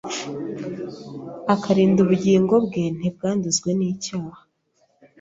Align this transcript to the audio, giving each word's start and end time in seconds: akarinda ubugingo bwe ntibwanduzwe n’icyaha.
akarinda 1.53 1.99
ubugingo 2.01 2.53
bwe 2.65 2.83
ntibwanduzwe 2.97 3.69
n’icyaha. 3.77 4.39